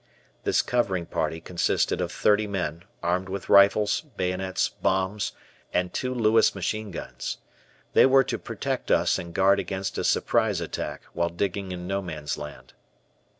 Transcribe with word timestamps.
This 0.45 0.63
covering 0.63 1.05
party 1.05 1.39
consisted 1.39 2.01
of 2.01 2.11
thirty 2.11 2.47
men, 2.47 2.85
armed 3.03 3.29
with 3.29 3.49
rifles, 3.49 4.01
bayonets, 4.17 4.67
bombs, 4.67 5.33
and 5.75 5.93
two 5.93 6.11
Lewis 6.11 6.55
machine 6.55 6.89
guns. 6.89 7.37
They 7.93 8.07
were 8.07 8.23
to 8.23 8.39
protect 8.39 8.89
us 8.89 9.19
and 9.19 9.31
guard 9.31 9.59
against 9.59 9.99
a 9.99 10.03
surprise 10.03 10.59
attack, 10.59 11.03
while 11.13 11.29
digging 11.29 11.71
in 11.71 11.85
No 11.85 12.01
Man's 12.01 12.35
Land. 12.35 12.73